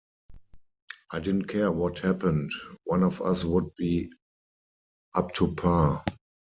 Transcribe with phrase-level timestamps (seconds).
[1.11, 4.11] I didn't care what happened-one of us would be
[5.13, 6.03] up to par.